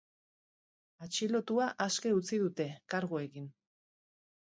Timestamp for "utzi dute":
2.23-2.71